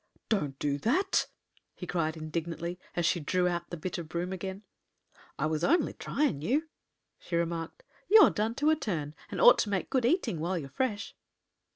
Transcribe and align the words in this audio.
"Don't 0.29 0.57
do 0.57 0.79
that!" 0.79 1.27
he 1.75 1.85
cried, 1.85 2.17
indignantly, 2.17 2.79
as 2.95 3.05
she 3.05 3.19
drew 3.19 3.47
out 3.47 3.69
the 3.69 3.77
bit 3.77 3.99
of 3.99 4.09
broom 4.09 4.33
again. 4.33 4.63
"I 5.37 5.45
was 5.45 5.63
only 5.63 5.93
tryin' 5.93 6.41
you," 6.41 6.69
she 7.19 7.35
remarked. 7.35 7.83
"You're 8.09 8.31
done 8.31 8.55
to 8.55 8.71
a 8.71 8.75
turn, 8.75 9.13
and 9.29 9.39
ought 9.39 9.59
to 9.59 9.69
make 9.69 9.91
good 9.91 10.03
eating 10.05 10.39
while 10.39 10.57
you're 10.57 10.69
fresh." 10.69 11.15